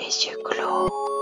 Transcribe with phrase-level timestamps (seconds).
[0.00, 1.17] Les yeux clos.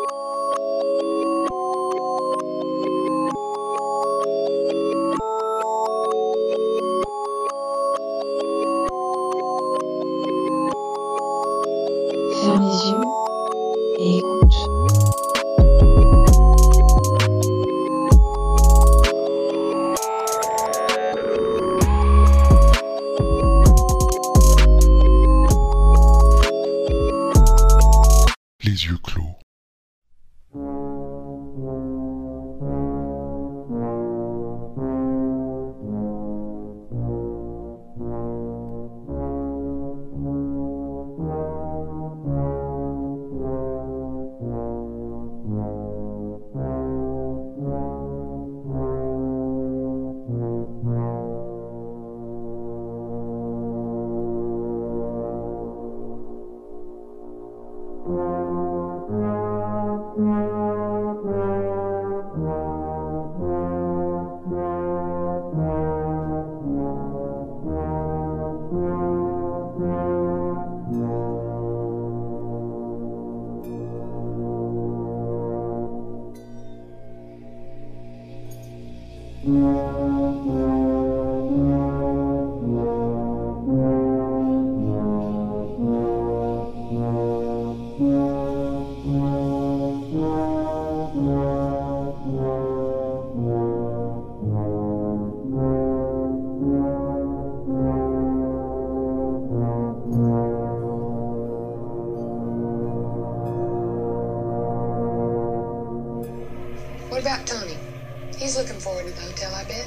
[108.57, 109.87] Looking forward to the hotel, I bet.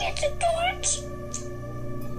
[0.00, 1.06] It's a torch.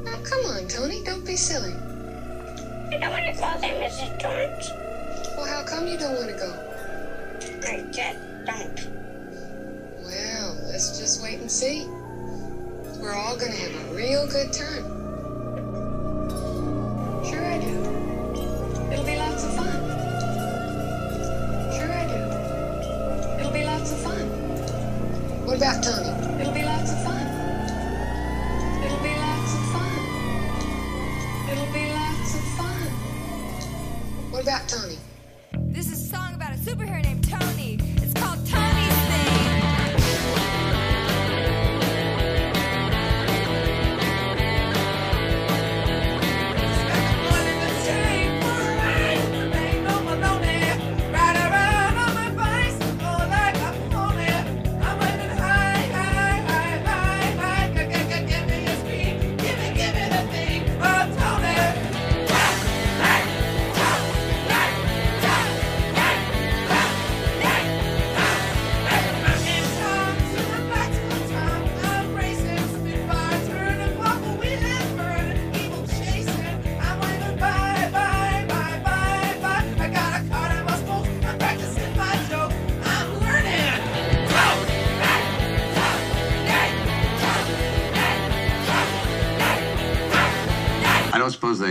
[0.08, 1.04] Oh, come on, Tony.
[1.04, 1.74] Don't be silly.
[1.74, 4.18] I don't want to go there, Mrs.
[4.18, 4.70] Torrance.
[5.36, 6.54] Well, how come you don't want to go?
[7.68, 8.80] I just don't.
[10.06, 11.86] Well, let's just wait and see.
[13.02, 14.95] We're all gonna have a real good time.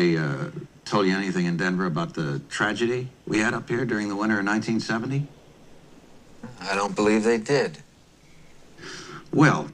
[0.04, 0.50] They uh,
[0.84, 4.38] told you anything in Denver about the tragedy we had up here during the winter
[4.38, 5.26] of 1970?
[6.60, 7.78] I don't believe they did.
[9.32, 9.70] Well,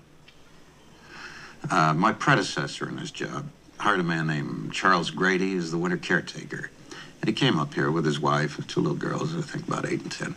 [1.70, 5.96] uh, my predecessor in this job hired a man named Charles Grady as the winter
[5.96, 6.70] caretaker.
[7.20, 9.86] And he came up here with his wife and two little girls, I think about
[9.86, 10.34] eight and ten.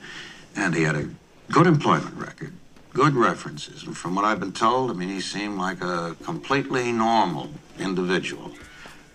[0.55, 1.09] And he had a
[1.51, 2.53] good employment record,
[2.93, 3.83] good references.
[3.83, 8.51] And from what I've been told, I mean, he seemed like a completely normal individual.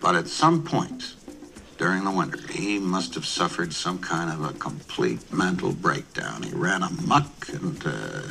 [0.01, 1.15] But at some point
[1.77, 6.43] during the winter, he must have suffered some kind of a complete mental breakdown.
[6.43, 8.21] He ran amok and uh,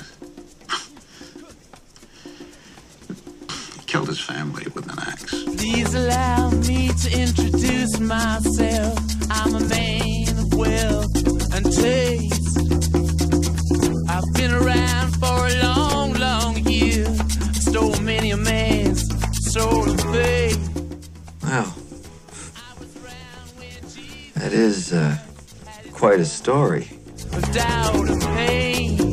[3.87, 5.45] killed his family with an axe.
[5.45, 8.99] Please allow me to introduce myself.
[9.31, 12.59] I'm a man of wealth and taste.
[14.09, 17.07] I've been around for a long, long year.
[17.55, 19.07] Stole many a man's
[19.53, 20.68] soul and faith.
[21.49, 21.75] Well,
[24.35, 25.17] that is uh,
[25.95, 26.91] quite a story.
[27.53, 29.11] doubt and pain.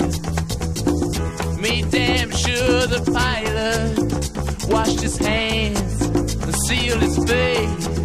[1.62, 8.05] Made damn sure the pilot washed his hands and sealed his face.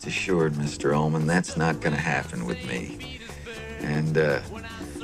[0.00, 0.94] Rest assured, Mr.
[0.94, 3.18] Ullman, that's not going to happen with me.
[3.80, 4.40] And uh,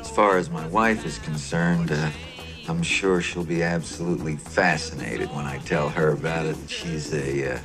[0.00, 2.10] as far as my wife is concerned, uh,
[2.66, 6.56] I'm sure she'll be absolutely fascinated when I tell her about it.
[6.68, 7.58] She's a uh,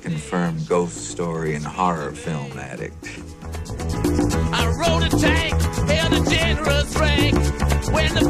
[0.00, 3.10] confirmed ghost story and horror film addict.
[4.52, 7.34] I rode a tank, held a generous rank
[7.92, 8.24] when the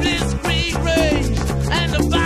[0.85, 2.20] raged and the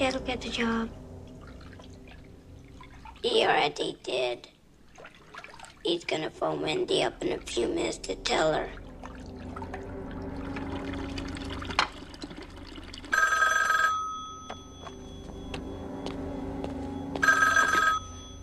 [0.00, 0.88] do you think that'll get the job?
[3.22, 4.48] He already did.
[5.84, 8.70] He's gonna phone Wendy up in a few minutes to tell her.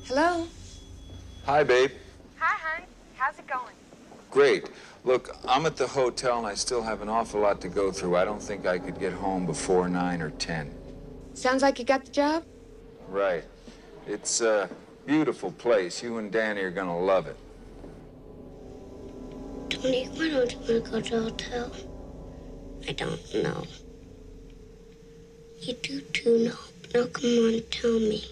[0.06, 0.48] Hello?
[1.46, 1.92] Hi, babe.
[2.38, 2.84] Hi, hon.
[3.16, 3.74] How's it going?
[4.30, 4.70] Great.
[5.04, 8.16] Look, I'm at the hotel and I still have an awful lot to go through.
[8.16, 10.77] I don't think I could get home before 9 or 10.
[11.38, 12.44] Sounds like you got the job?
[13.10, 13.44] Right.
[14.08, 14.68] It's a
[15.06, 16.02] beautiful place.
[16.02, 17.38] You and Danny are gonna love it.
[19.70, 21.72] Tony, why don't you want to go to the hotel?
[22.90, 23.64] I don't know.
[25.60, 26.58] You do too know.
[26.96, 28.26] Now come on, tell me.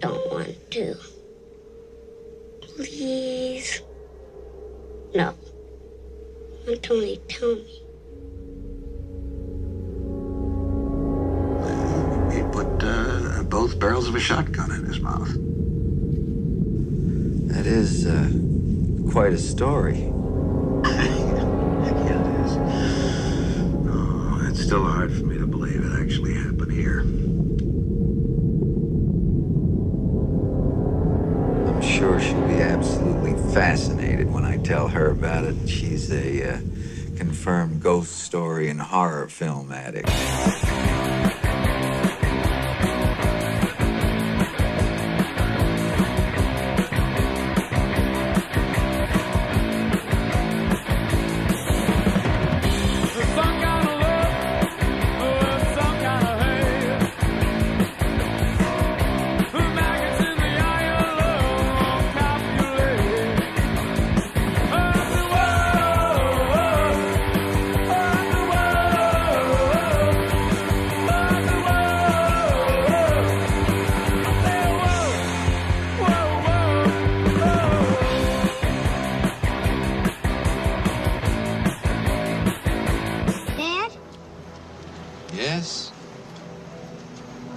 [0.00, 0.96] Don't want to.
[2.60, 3.80] Please.
[5.14, 5.34] No.
[6.66, 7.87] Now, Tony, tell me.
[13.68, 15.28] Both barrels of a shotgun in his mouth.
[17.52, 18.30] That is uh,
[19.12, 20.12] quite a story.
[21.88, 22.56] Yeah, it is.
[23.88, 27.00] Oh, it's still hard for me to believe it actually happened here.
[31.68, 35.68] I'm sure she'll be absolutely fascinated when I tell her about it.
[35.68, 36.60] She's a uh,
[37.16, 40.08] confirmed ghost story and horror film addict.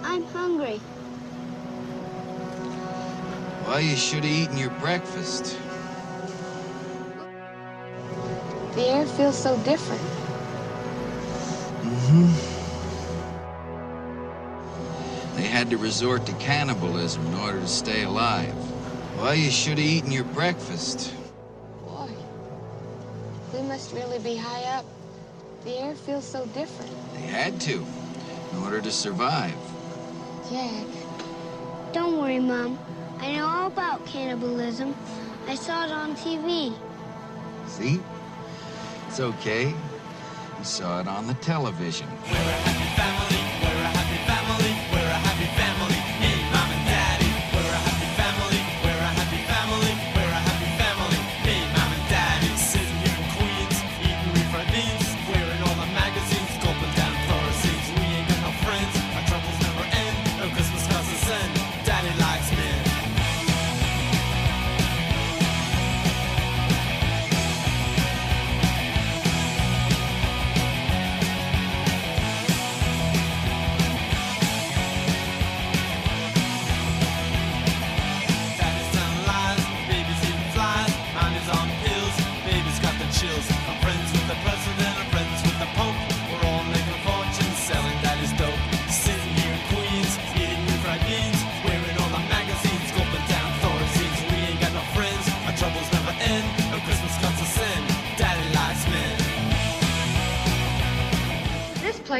[0.04, 0.80] I'm hungry.
[3.66, 5.58] Well, you should have eaten your breakfast.
[8.76, 10.02] The air feels so different.
[11.82, 12.62] Mm-hmm.
[15.36, 18.56] They had to resort to cannibalism in order to stay alive.
[19.18, 21.14] Well, you should have eaten your breakfast.
[21.86, 22.10] Boy,
[23.54, 24.86] we must really be high up.
[25.64, 26.92] The air feels so different.
[27.14, 27.86] They had to,
[28.52, 29.71] in order to survive.
[30.52, 30.86] Jack,
[31.94, 32.78] Don't worry, Mom.
[33.20, 34.94] I know all about cannibalism.
[35.48, 36.74] I saw it on TV.
[37.68, 38.02] See?
[39.08, 39.70] It's okay.
[39.70, 42.10] You saw it on the television.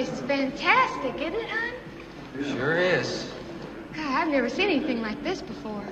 [0.04, 1.74] Place is fantastic, isn't it, hon?
[2.44, 3.30] Sure is.
[3.94, 5.86] God, I've never seen anything like this before.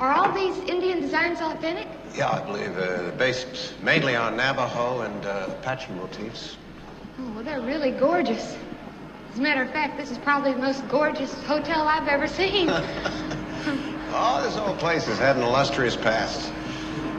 [0.00, 1.86] Are all these Indian designs authentic?
[2.16, 6.56] Yeah, I believe uh, based mainly on Navajo and uh, Apache motifs.
[7.20, 8.56] Oh, well, they're really gorgeous.
[9.32, 12.68] As a matter of fact, this is probably the most gorgeous hotel I've ever seen.
[14.14, 16.52] Oh, this old place has had an illustrious past.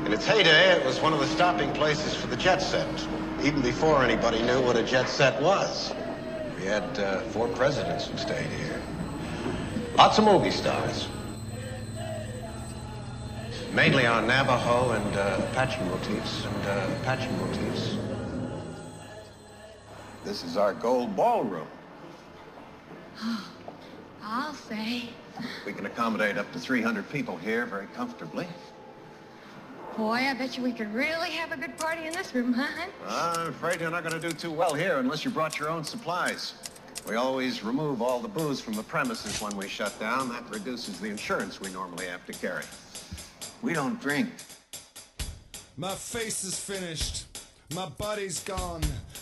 [0.05, 2.87] In its heyday, it was one of the stopping places for the jet set,
[3.43, 5.93] even before anybody knew what a jet set was.
[6.57, 8.81] We had uh, four presidents who stayed here.
[9.97, 11.09] Lots of movie stars.
[13.73, 17.97] Mainly on Navajo and uh, Apache motifs and uh, Apache motifs.
[20.23, 21.67] This is our gold ballroom.
[24.23, 25.09] I'll say.
[25.65, 28.47] We can accommodate up to 300 people here very comfortably.
[29.97, 32.87] Boy, I bet you we could really have a good party in this room, huh?
[33.07, 35.83] I'm afraid you're not going to do too well here unless you brought your own
[35.83, 36.55] supplies.
[37.07, 40.29] We always remove all the booze from the premises when we shut down.
[40.29, 42.63] That reduces the insurance we normally have to carry.
[43.61, 44.29] We don't drink.
[45.77, 47.32] My face is finished.
[47.71, 48.81] My body's gone.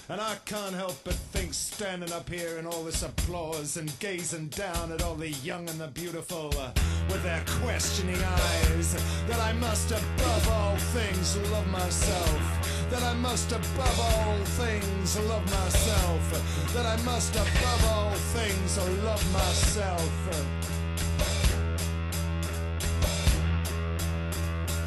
[0.09, 4.47] And I can't help but think, standing up here in all this applause and gazing
[4.47, 6.71] down at all the young and the beautiful uh,
[7.07, 8.93] with their questioning eyes,
[9.27, 12.89] that I must above all things love myself.
[12.89, 16.73] That I must above all things love myself.
[16.73, 20.80] That I must above all things love myself.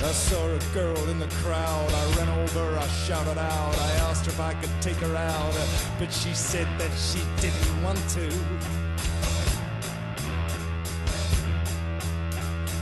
[0.04, 1.90] I saw a girl in the crowd.
[1.90, 3.78] I ran over, I shouted out.
[3.78, 5.54] I asked her if I could take her out,
[5.98, 8.26] but she said that she didn't want to.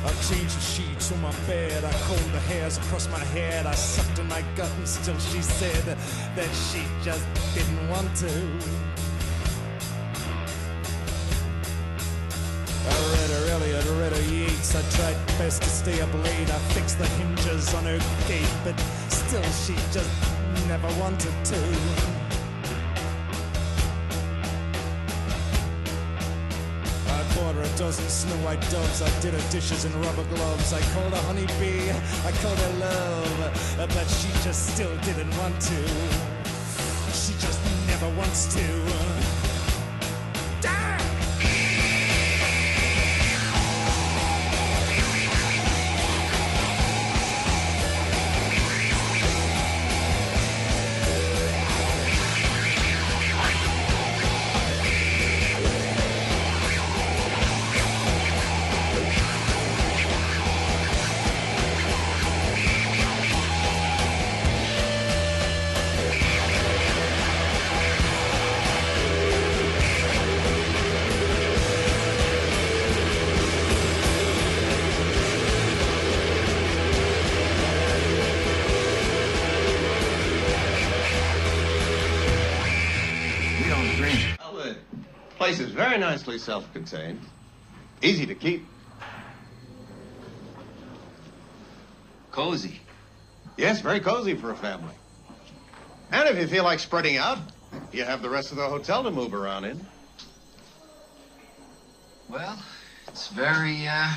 [0.04, 1.84] I changed the sheets on my bed.
[1.84, 3.66] I combed the hairs across my head.
[3.66, 5.96] I sucked in my gut, and still she said
[6.34, 7.24] that she just
[7.54, 9.11] didn't want to.
[14.30, 14.74] Yeats.
[14.74, 16.50] I tried best to stay up late.
[16.50, 17.98] I fixed the hinges on her
[18.28, 20.10] gate, but still she just
[20.68, 21.60] never wanted to.
[27.08, 29.02] I bought her a dozen snow white doves.
[29.02, 30.72] I did her dishes in rubber gloves.
[30.72, 31.90] I called her honeybee.
[31.90, 35.78] I called her love, uh, but she just still didn't want to.
[37.12, 39.41] She just never wants to.
[85.42, 87.20] Place is very nicely self-contained.
[88.00, 88.64] Easy to keep.
[92.30, 92.78] Cozy.
[93.56, 94.94] Yes, very cozy for a family.
[96.12, 97.40] And if you feel like spreading out,
[97.90, 99.84] you have the rest of the hotel to move around in.
[102.28, 102.56] Well,
[103.08, 104.14] it's very, uh,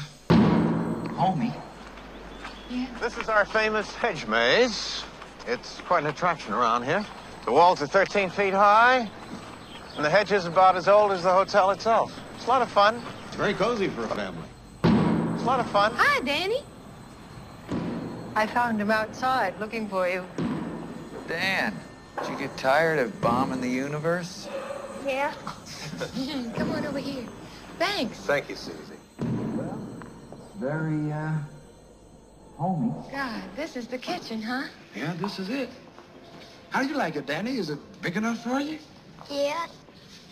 [1.16, 1.56] homey.
[3.02, 5.04] This is our famous hedge maze.
[5.48, 7.04] It's quite an attraction around here.
[7.46, 9.10] The walls are 13 feet high,
[9.96, 12.18] and the hedge is about as old as the hotel itself.
[12.36, 13.02] It's a lot of fun.
[13.28, 14.48] It's very cozy for a family.
[15.34, 15.94] It's a lot of fun.
[15.96, 16.64] Hi, Danny.
[18.36, 20.26] I found him outside looking for you.
[21.28, 21.74] Dan,
[22.20, 24.50] did you get tired of bombing the universe?
[25.06, 25.34] Yeah.
[26.56, 27.24] Come on over here.
[27.80, 28.18] Thanks.
[28.20, 28.78] Thank you, Susie.
[29.20, 29.80] Well,
[30.34, 31.38] it's very, uh,
[32.58, 32.94] homey.
[33.12, 34.68] God, this is the kitchen, huh?
[34.94, 35.70] Yeah, this is it.
[36.70, 37.58] How do you like it, Danny?
[37.58, 38.80] Is it big enough for you?
[39.30, 39.68] Yeah.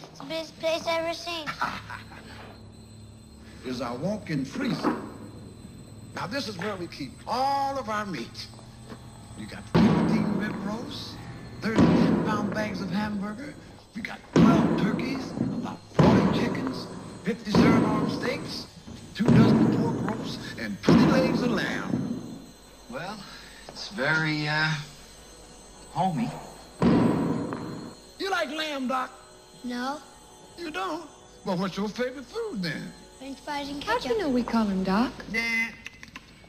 [0.10, 1.48] It's the best place I've ever seen.
[3.66, 4.94] Is our walk-in freezer.
[6.16, 8.48] Now, this is where we keep all of our meat.
[9.38, 11.16] You got 15 rib roasts,
[11.62, 13.54] 30 10-pound bags of hamburger.
[13.96, 16.88] We got 12 turkeys, about 40 chickens,
[17.24, 18.68] 50 sirloin steaks,
[19.16, 22.38] two dozen pork roasts, and 20 legs of lamb.
[22.92, 23.18] Well,
[23.70, 24.72] it's very, uh,
[25.92, 26.30] homey.
[28.20, 29.10] You like lamb, Doc?
[29.64, 30.00] No.
[30.58, 31.10] You don't?
[31.46, 32.92] Well, what's your favorite food, then?
[33.20, 34.04] French fries and ketchup.
[34.04, 35.12] How'd you know we call him Doc?
[35.32, 35.40] Nah.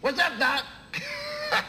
[0.00, 0.64] What's up, Doc?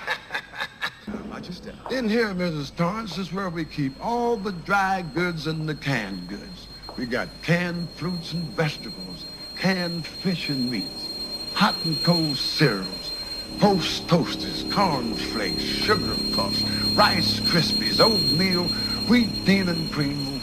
[1.32, 2.76] I just uh, In here, Mrs.
[2.76, 6.68] Torrance, is where we keep all the dry goods and the canned goods.
[6.98, 9.26] We got canned fruits and vegetables,
[9.58, 11.10] canned fish and meats,
[11.54, 13.12] hot and cold cereals,
[13.60, 16.64] Post Toasties, corn flakes, sugar puffs,
[16.96, 18.66] rice krispies, oatmeal,
[19.08, 20.35] wheat, thin and cream of wheat.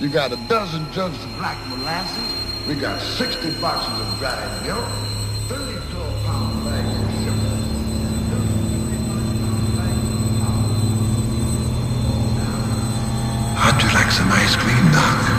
[0.00, 2.66] You got a dozen jugs of black molasses.
[2.66, 4.88] We got 60 boxes of dried milk,
[5.48, 7.56] 30 12-pound bags of sugar.
[13.58, 15.29] How'd you like some ice cream, Doc?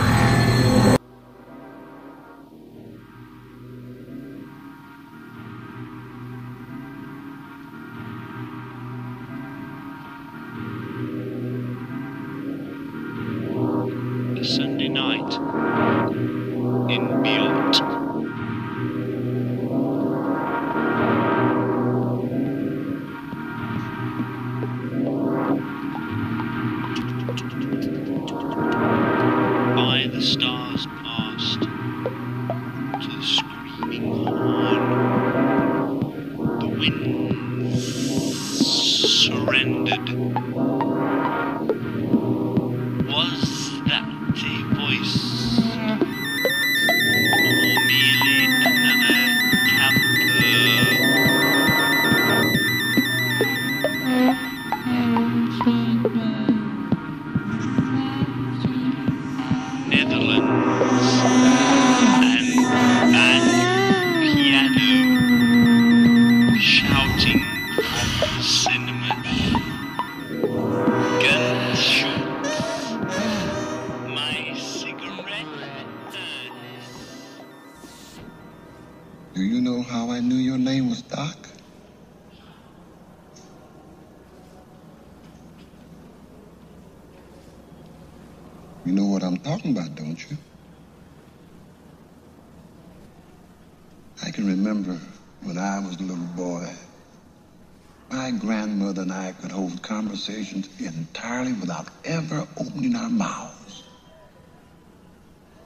[99.02, 103.82] And I could hold conversations entirely without ever opening our mouths.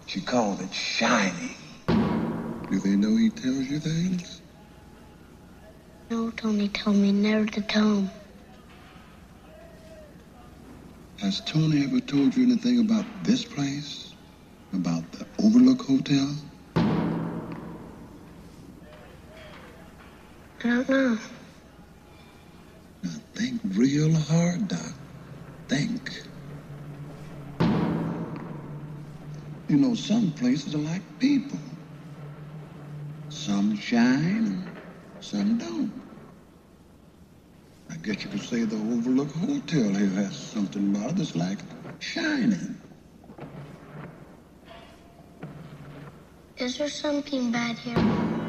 [0.07, 1.55] She called it shining.
[2.71, 4.41] Do they know he tells you things?
[6.11, 8.11] No, Tony told me never to tell him.
[11.19, 14.15] Has Tony ever told you anything about this place?
[14.73, 16.35] About the Overlook Hotel?
[20.65, 21.19] I don't know.
[23.37, 24.95] Think real hard, Doc.
[25.69, 26.11] Think.
[29.69, 31.61] You know, some places are like people.
[33.31, 34.73] Some shine,
[35.21, 35.93] some don't.
[37.91, 41.61] I guess you could say the Overlook Hotel here has something about it that's like
[42.01, 42.77] shining.
[46.59, 48.46] Is there something bad here?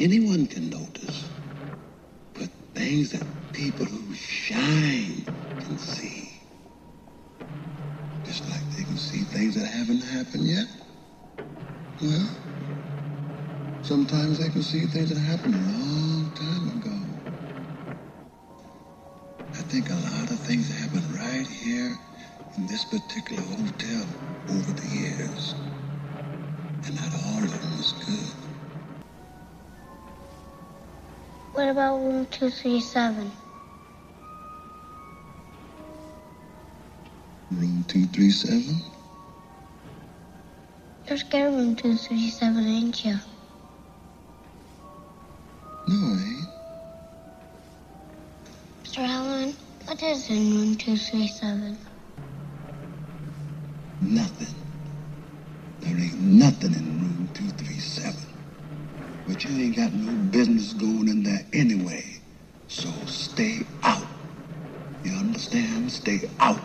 [0.00, 1.30] Anyone can notice,
[2.34, 5.24] but things that people who shine
[5.60, 6.30] can see.
[8.24, 10.66] Just like they can see things that haven't happened yet.
[12.02, 12.28] Well,
[13.82, 16.98] sometimes they can see things that happened a long time ago.
[19.58, 21.98] I think a lot of things happened right here
[22.56, 24.06] in this particular hotel
[24.50, 25.54] over the years.
[26.86, 28.39] And not all of them was good.
[31.60, 33.30] What about room 237?
[37.50, 38.76] Room 237?
[41.06, 43.14] You're scared of room 237, ain't you?
[45.88, 46.48] No, I ain't.
[48.82, 49.06] Mr.
[49.06, 51.76] Halloran, what is in room 237?
[54.00, 54.54] Nothing.
[55.82, 58.29] There ain't nothing in room 237.
[59.30, 62.04] But you ain't got no business going in there anyway.
[62.68, 64.08] So stay out.
[65.04, 65.92] You understand?
[65.92, 66.60] Stay out.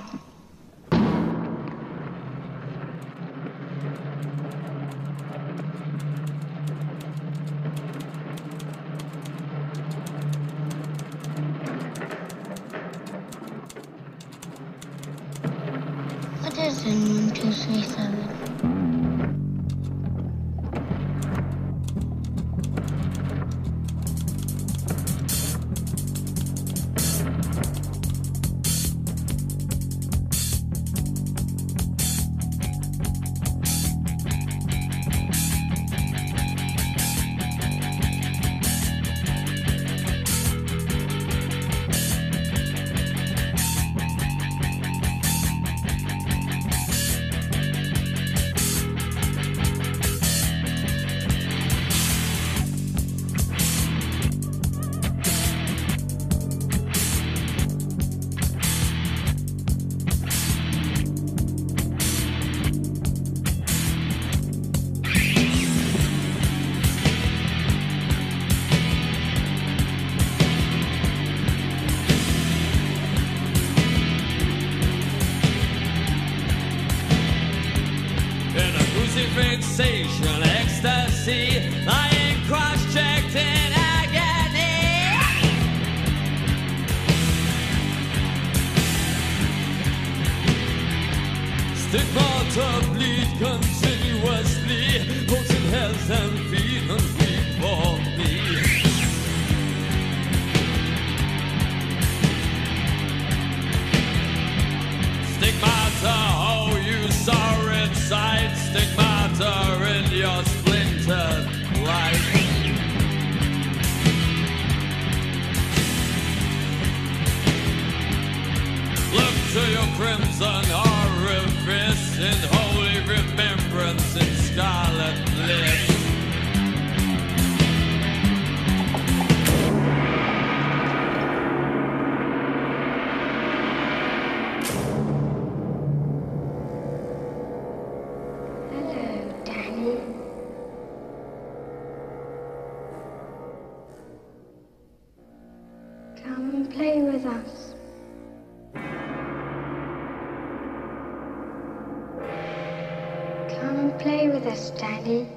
[153.60, 155.28] Come and play with us, Danny.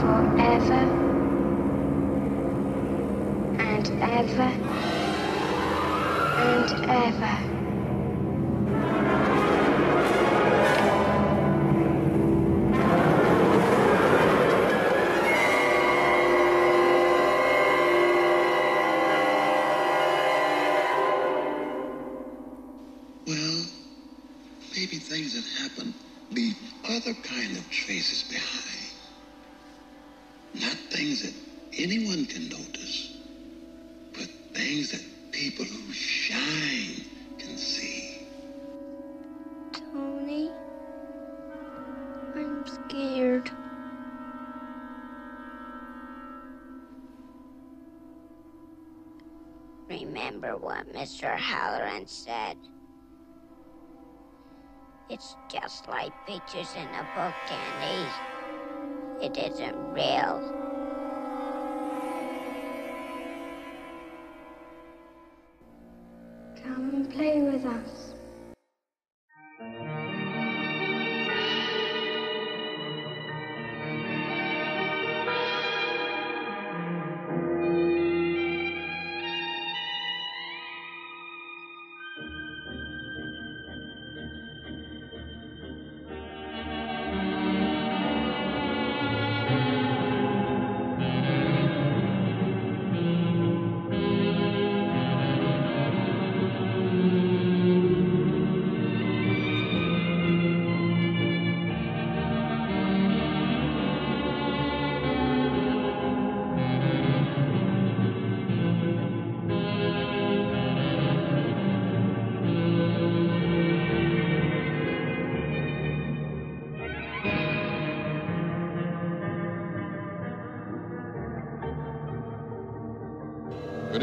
[0.00, 0.82] Forever
[3.58, 4.52] and ever
[6.38, 7.53] and ever.
[32.26, 33.18] Can notice,
[34.14, 37.04] but things that people who shine
[37.38, 38.26] can see.
[39.92, 40.56] Tony,
[42.36, 43.52] I'm scared.
[49.90, 51.38] Remember what Mr.
[51.38, 52.58] Halloran said.
[55.08, 58.14] It's just like pictures in a book, Danny.
[59.20, 60.44] It isn't real.
[67.14, 68.13] Play with us.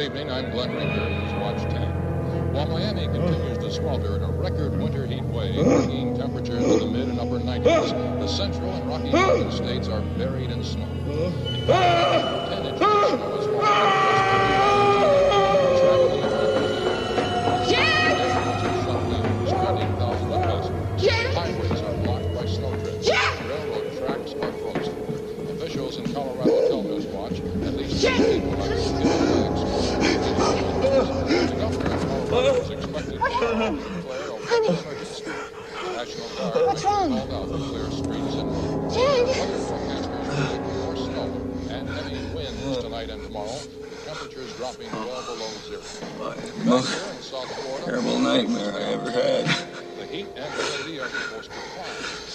[0.02, 1.40] Good evening, I'm Glenn Ranger.
[1.40, 2.54] Watch 10.
[2.54, 6.88] While Miami continues to swelter in a record winter heat wave, bringing temperatures to the
[6.88, 10.88] mid and upper 90s, the central and Rocky Mountain states are buried in snow.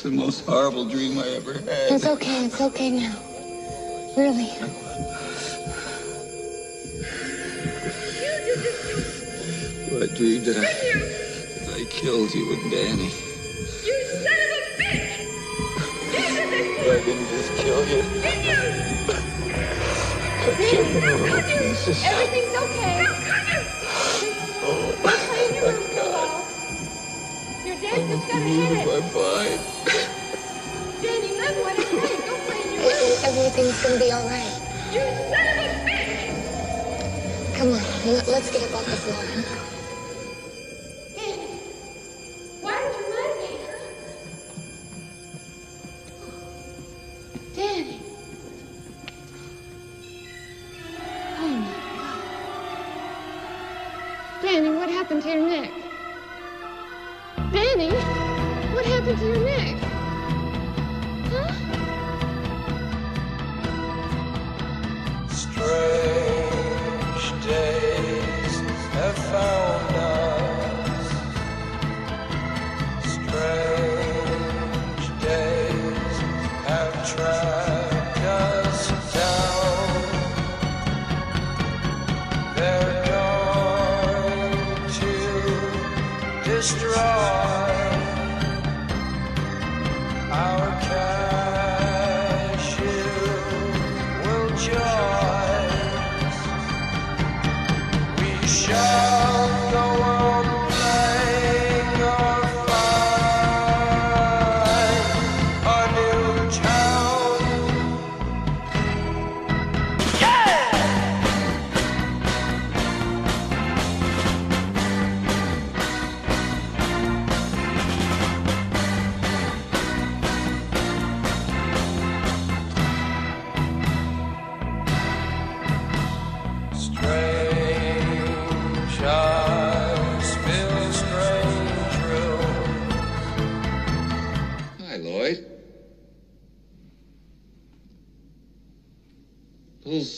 [0.07, 1.91] The most horrible dream I ever had.
[1.91, 3.17] It's okay, it's okay now.
[4.17, 4.53] Really.
[9.91, 10.71] I dreamed that I,
[11.75, 13.11] I killed you and Danny.
[13.83, 15.27] You son of a bitch!
[16.87, 18.03] I didn't just kill you.
[20.39, 21.99] I killed you in little pieces.
[22.05, 23.07] Everything's okay.
[24.63, 25.26] Oh,
[27.97, 28.87] Dad just got a losing headache.
[28.87, 29.61] my mind.
[31.01, 32.27] Danny, remember what I said.
[32.27, 33.25] Don't your.
[33.25, 34.61] Everything's gonna be all right.
[34.93, 35.01] You
[35.33, 37.57] son of a bitch!
[37.57, 37.83] Come on,
[38.29, 39.76] let's get up off the floor.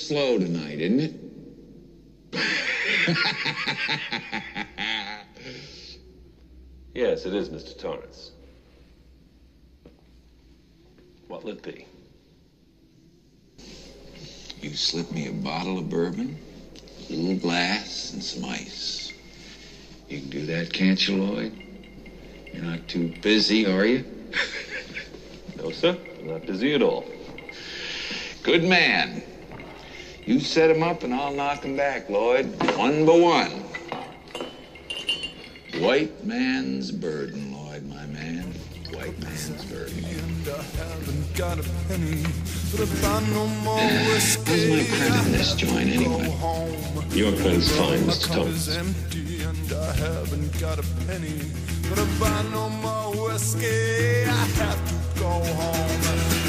[0.09, 1.15] Slow tonight, isn't it?
[6.95, 7.79] Yes, it is, Mr.
[7.79, 8.33] Torrance.
[11.29, 11.87] What'll it be?
[14.61, 16.37] You slip me a bottle of bourbon,
[17.09, 19.13] a little glass, and some ice.
[20.09, 21.53] You can do that, can't you, Lloyd?
[22.53, 24.05] You're not too busy, are you?
[25.57, 25.97] No, sir.
[26.21, 27.05] I'm not busy at all.
[28.43, 29.23] Good man.
[30.29, 32.45] You set him up and I'll knock him back, Lloyd.
[32.77, 33.51] One by one.
[35.83, 38.53] White man's burden, Lloyd, my man.
[38.93, 40.05] White man's burden.
[40.77, 42.21] haven't got a penny,
[42.71, 46.29] but if I no more whiskey, my credit in this joint anyway?
[47.13, 48.27] Your credit's fine, Mr.
[48.29, 48.69] Thomas.
[55.19, 56.01] Go home.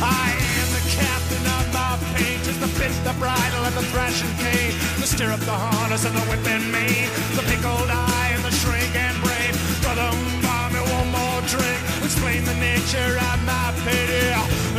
[0.02, 0.30] I
[0.62, 4.74] am the captain of my pain, just the bit, the bridle, and the thrashing cane,
[5.02, 8.94] the stirrup, the harness, and the whip and mane, the pickled eye and the shrink
[8.96, 9.58] and brave.
[9.82, 10.10] Brother,
[10.46, 11.80] buy me one more drink.
[12.06, 14.30] Explain the nature of my pity.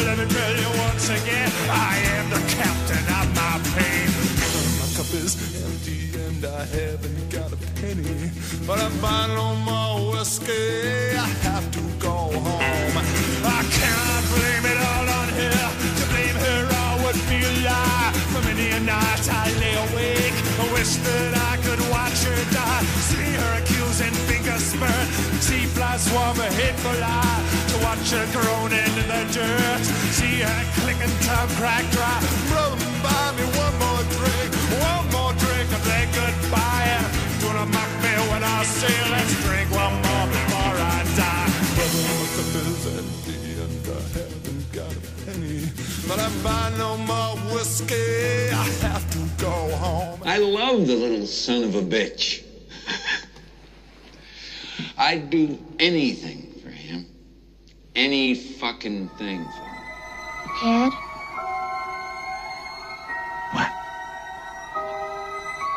[0.06, 4.08] Let me tell you once again, I am the captain of my pain.
[4.78, 5.34] My cup is
[5.66, 8.30] empty and I haven't got a penny.
[8.66, 10.99] But if I no more whiskey,
[22.10, 22.82] watch die.
[23.10, 25.06] See her accusing finger spurt.
[25.40, 27.40] See flies swarm a hateful eye.
[27.70, 29.84] To watch her groaning in the dirt.
[30.18, 32.18] See her clicking tongue crack dry.
[32.50, 34.50] Brother, buy me one more drink.
[34.82, 36.98] One more drink and then goodbye.
[37.42, 41.48] Gonna mock me when I say let's drink one more before I die.
[41.76, 44.29] Brother, my cup is empty and a penny.
[46.10, 50.20] But if I no more whiskey, I have to go home.
[50.24, 52.42] I love the little son of a bitch.
[54.98, 57.06] I'd do anything for him.
[57.94, 60.90] Any fucking thing for him.
[60.90, 60.92] Dad?
[63.52, 63.70] What?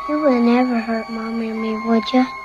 [0.08, 2.43] You would never hurt Mommy or me, would you?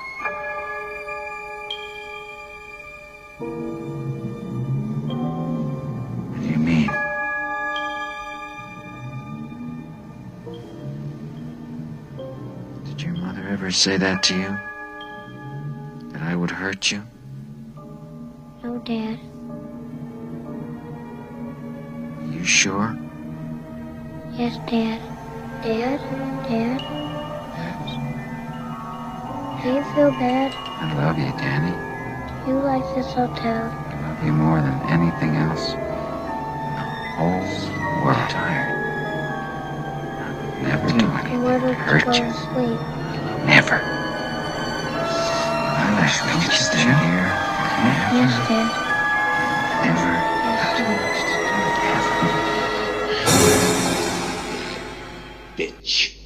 [13.70, 14.58] Ever say that to you?
[16.10, 17.04] That I would hurt you?
[18.64, 19.16] No, Dad.
[22.34, 22.98] You sure?
[24.32, 24.98] Yes, Dad.
[25.62, 26.00] Dad?
[26.50, 26.80] Dad?
[27.60, 27.94] Yes.
[29.62, 30.50] Do you feel bad?
[30.82, 31.76] I love you, Danny.
[32.44, 33.70] Do you like this hotel?
[33.70, 35.64] I love you more than anything else.
[36.74, 36.82] The
[37.14, 37.46] whole
[38.04, 38.30] world.
[38.30, 38.74] Tired.
[40.18, 42.18] I'll never do anything to hurt go you.
[42.18, 42.99] to sleep?
[43.46, 43.80] Never.
[45.76, 47.30] I wish we could stay here.
[48.12, 48.68] Yes, Dad.
[49.84, 50.10] Never.
[55.56, 56.16] Bitch.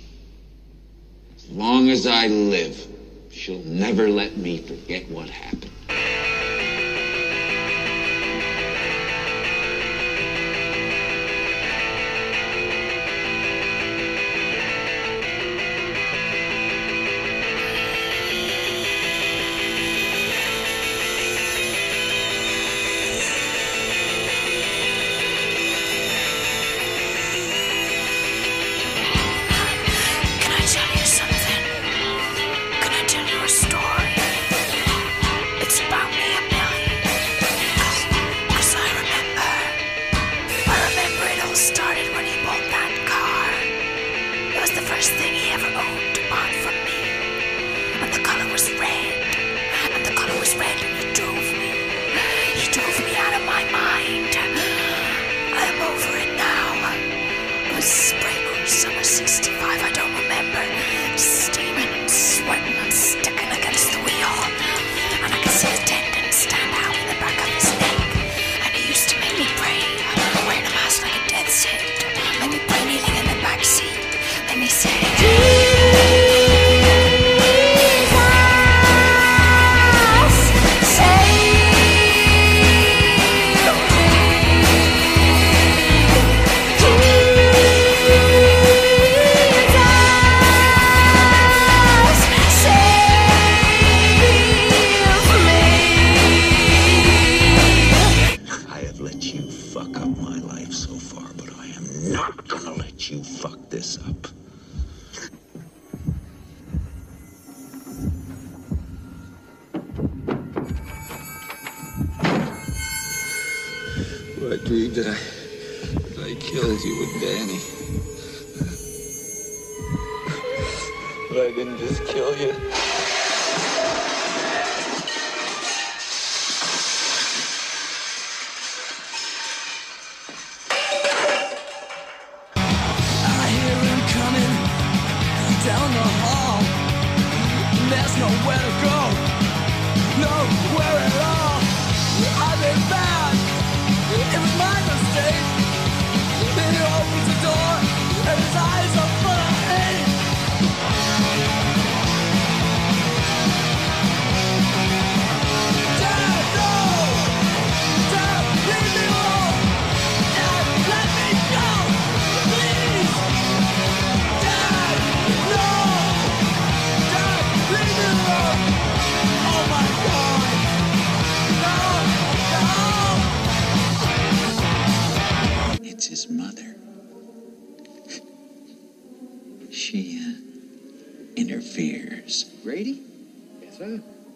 [1.37, 2.87] As long as I live,
[3.31, 5.74] she'll never let me forget what happened.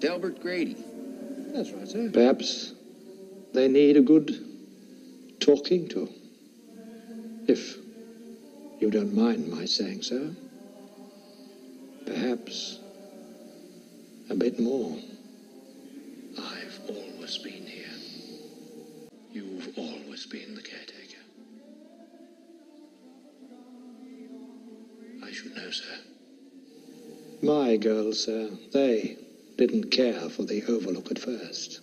[0.01, 0.76] Delbert Grady.
[1.53, 2.11] That's right, sir.
[2.12, 2.72] Perhaps
[3.53, 4.30] they need a good
[5.40, 6.09] talking to.
[7.49, 7.76] If
[8.78, 10.34] you don't mind my saying so.
[12.07, 12.78] Perhaps
[14.30, 14.96] a bit more.
[16.38, 17.86] I've always been here.
[19.32, 21.22] You've always been the caretaker.
[25.24, 25.99] I should know, sir.
[27.42, 29.16] My girls, sir, they
[29.59, 31.81] didn't care for the Overlook at first.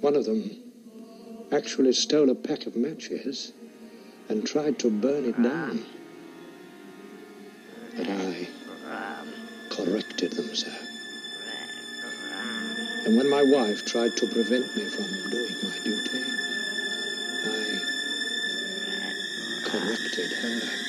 [0.00, 0.50] One of them
[1.52, 3.52] actually stole a pack of matches
[4.28, 5.84] and tried to burn it down.
[7.96, 8.48] But I
[9.70, 10.76] corrected them, sir.
[13.06, 16.24] And when my wife tried to prevent me from doing my duty,
[17.44, 17.80] I
[19.64, 20.85] corrected her.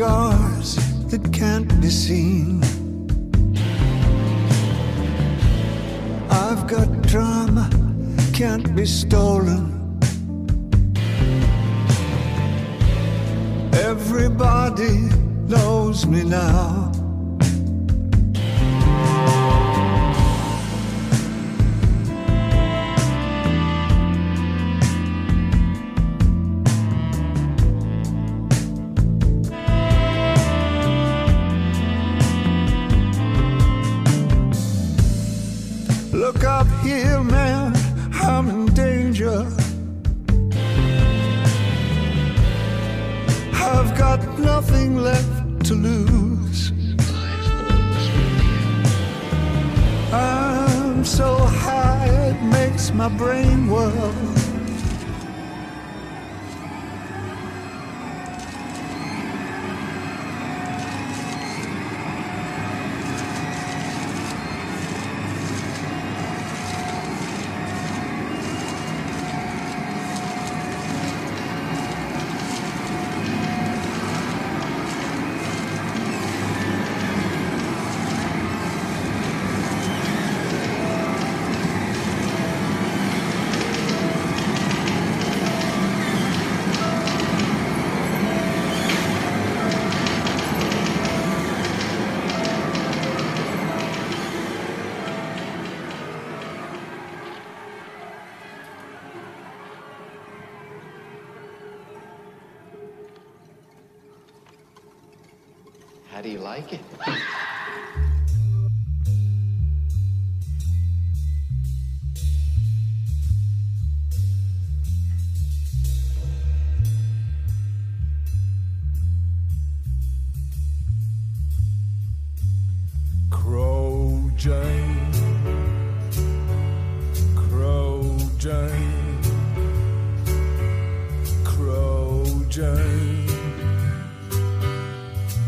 [0.00, 0.76] Scars
[1.10, 2.62] that can't be seen.
[6.30, 7.68] I've got drama,
[8.32, 9.69] can't be stolen.
[36.32, 37.74] Look up here, man,
[38.12, 39.44] I'm in danger.
[43.52, 46.70] I've got nothing left to lose.
[50.12, 54.39] I'm so high, it makes my brain whirl.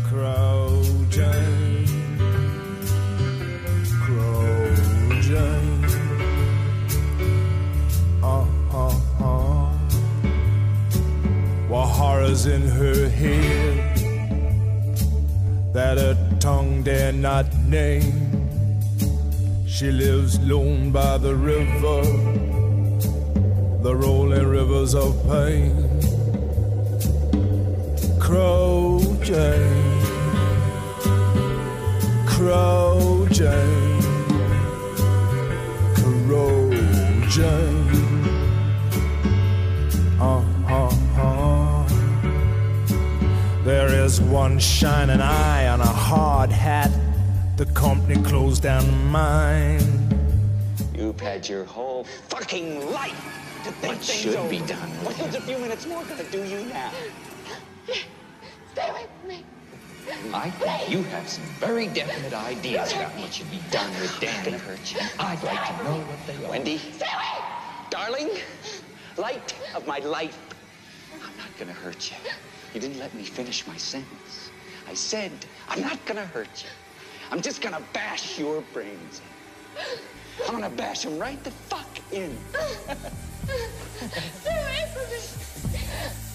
[0.09, 1.85] Crow Jane.
[4.01, 4.75] Crow
[5.21, 5.85] Jane.
[8.23, 9.69] Uh, uh, uh.
[11.67, 13.95] While horrors in her head
[15.71, 18.47] that her tongue dare not name.
[19.67, 22.01] She lives lone by the river,
[23.83, 25.92] the rolling rivers of pain.
[28.33, 30.01] Crow Jane,
[32.25, 34.01] Crow Jane,
[35.93, 36.71] Crow
[37.29, 37.91] Jane.
[40.19, 41.87] Uh, uh, uh.
[43.63, 46.89] There is one shining eye on a hard hat.
[47.57, 50.09] The company closed down mine.
[50.95, 53.11] You've had your whole fucking life
[53.63, 54.49] to think What things should over.
[54.49, 56.91] be done with What's a few minutes more gonna do you now?
[60.33, 64.53] I think you have some very definite ideas about what should be done with Danny.
[64.53, 66.49] And I'd like to know what they are.
[66.49, 67.45] Wendy, Stay away!
[67.91, 68.29] darling,
[69.17, 70.39] light of my life.
[71.13, 72.17] I'm not gonna hurt you.
[72.73, 74.49] You didn't let me finish my sentence.
[74.89, 75.31] I said,
[75.69, 76.69] I'm not gonna hurt you.
[77.29, 80.47] I'm just gonna bash your brains in.
[80.47, 82.35] I'm gonna bash them right the fuck in.
[84.41, 85.19] Stay away from me.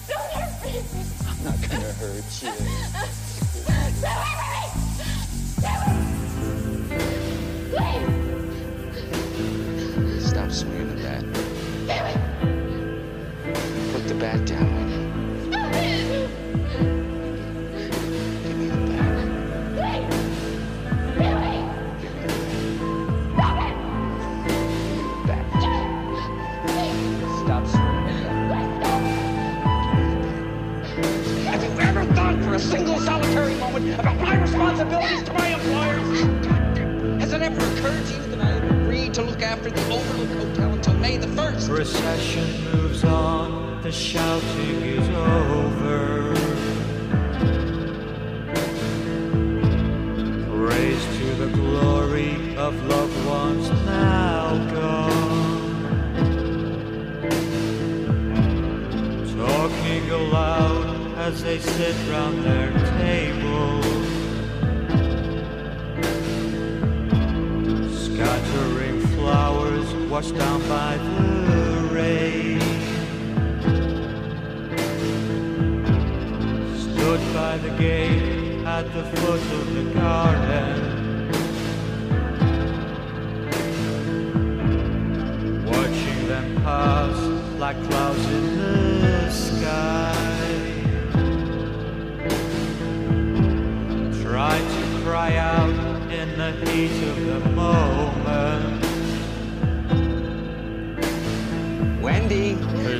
[0.07, 0.81] Don't hurt me.
[1.27, 3.28] I'm not gonna hurt you.
[3.69, 4.68] So Delivery!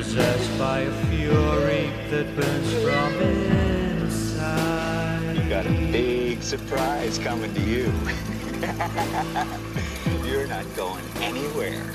[0.00, 3.20] Possessed by a fury that burns from
[4.00, 5.36] inside.
[5.36, 7.92] You got a big surprise coming to you.
[10.26, 11.84] You're not going anywhere.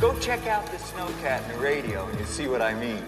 [0.00, 3.04] Go check out the snowcat in the radio and you'll see what I mean.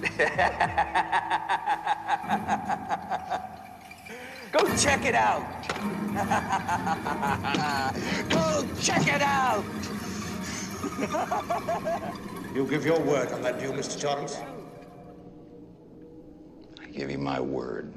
[4.52, 5.44] Go check it out.
[8.30, 9.66] Go check it out.
[12.54, 14.00] You give your word on that deal, Mr.
[14.00, 14.38] Torrance?
[16.80, 17.92] I give you my word.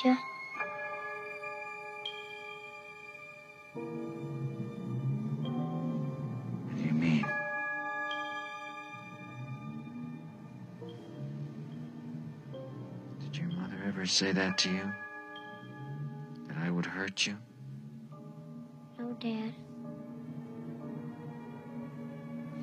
[0.00, 0.16] did
[13.36, 14.92] your mother ever say that to you?
[16.48, 17.36] That I would hurt you?
[18.98, 19.52] No, Dad.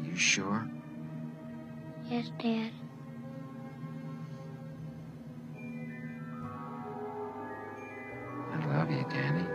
[0.04, 0.68] You sure?
[2.10, 2.72] Yes, Dad.
[9.10, 9.49] Danny.